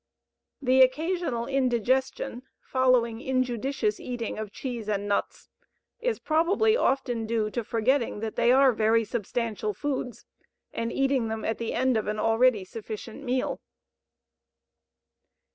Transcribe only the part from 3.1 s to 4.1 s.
injudicious